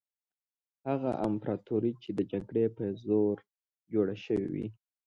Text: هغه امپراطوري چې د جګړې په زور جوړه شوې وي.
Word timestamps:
هغه 0.87 1.11
امپراطوري 1.27 1.91
چې 2.01 2.09
د 2.17 2.19
جګړې 2.31 2.65
په 2.77 2.83
زور 3.03 3.35
جوړه 3.93 4.15
شوې 4.25 4.47
وي. 4.53 4.67